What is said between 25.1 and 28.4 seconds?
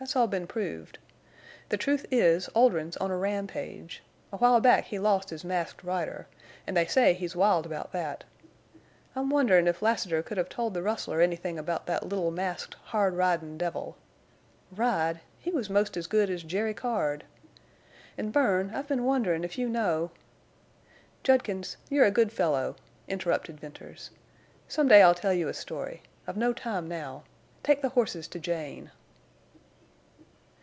tell you a story. I've no time now. Take the horses to